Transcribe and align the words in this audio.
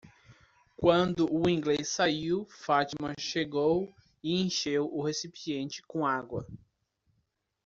Quando 0.77 1.31
o 1.31 1.47
inglês 1.47 1.89
saiu, 1.89 2.47
Fátima 2.49 3.13
chegou 3.19 3.93
e 4.23 4.41
encheu 4.41 4.91
o 4.91 5.03
recipiente 5.03 5.83
com 5.83 6.07
água. 6.07 6.47